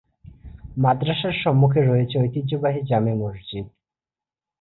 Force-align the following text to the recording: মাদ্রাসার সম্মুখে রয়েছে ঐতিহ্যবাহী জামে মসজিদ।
মাদ্রাসার 0.77 1.35
সম্মুখে 1.43 1.81
রয়েছে 1.81 2.15
ঐতিহ্যবাহী 2.19 2.81
জামে 2.89 3.13
মসজিদ। 3.15 3.65